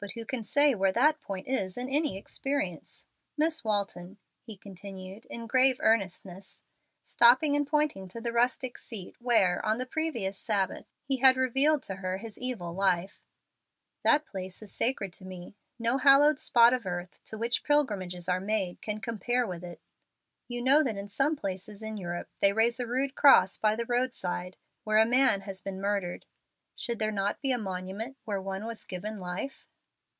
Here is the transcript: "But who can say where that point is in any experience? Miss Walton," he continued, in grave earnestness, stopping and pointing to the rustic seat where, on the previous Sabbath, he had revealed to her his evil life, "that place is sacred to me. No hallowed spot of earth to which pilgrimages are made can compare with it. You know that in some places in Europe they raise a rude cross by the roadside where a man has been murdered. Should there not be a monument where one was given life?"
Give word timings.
"But 0.00 0.12
who 0.12 0.26
can 0.26 0.44
say 0.44 0.74
where 0.74 0.92
that 0.92 1.22
point 1.22 1.48
is 1.48 1.78
in 1.78 1.88
any 1.88 2.18
experience? 2.18 3.06
Miss 3.38 3.64
Walton," 3.64 4.18
he 4.42 4.54
continued, 4.54 5.24
in 5.30 5.46
grave 5.46 5.78
earnestness, 5.80 6.60
stopping 7.04 7.56
and 7.56 7.66
pointing 7.66 8.06
to 8.08 8.20
the 8.20 8.30
rustic 8.30 8.76
seat 8.76 9.18
where, 9.18 9.64
on 9.64 9.78
the 9.78 9.86
previous 9.86 10.36
Sabbath, 10.36 10.84
he 11.04 11.16
had 11.20 11.38
revealed 11.38 11.82
to 11.84 11.94
her 11.94 12.18
his 12.18 12.36
evil 12.38 12.74
life, 12.74 13.24
"that 14.02 14.26
place 14.26 14.60
is 14.62 14.70
sacred 14.70 15.10
to 15.14 15.24
me. 15.24 15.56
No 15.78 15.96
hallowed 15.96 16.38
spot 16.38 16.74
of 16.74 16.84
earth 16.84 17.18
to 17.24 17.38
which 17.38 17.64
pilgrimages 17.64 18.28
are 18.28 18.40
made 18.40 18.82
can 18.82 19.00
compare 19.00 19.46
with 19.46 19.64
it. 19.64 19.80
You 20.48 20.60
know 20.60 20.82
that 20.84 20.98
in 20.98 21.08
some 21.08 21.34
places 21.34 21.82
in 21.82 21.96
Europe 21.96 22.28
they 22.40 22.52
raise 22.52 22.78
a 22.78 22.86
rude 22.86 23.14
cross 23.14 23.56
by 23.56 23.74
the 23.74 23.86
roadside 23.86 24.58
where 24.82 24.98
a 24.98 25.06
man 25.06 25.40
has 25.48 25.62
been 25.62 25.80
murdered. 25.80 26.26
Should 26.76 26.98
there 26.98 27.10
not 27.10 27.40
be 27.40 27.52
a 27.52 27.56
monument 27.56 28.18
where 28.26 28.42
one 28.42 28.66
was 28.66 28.84
given 28.84 29.18
life?" 29.18 29.66